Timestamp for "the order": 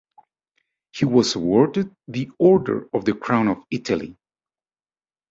2.07-2.89